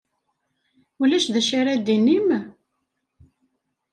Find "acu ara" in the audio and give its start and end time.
1.39-1.73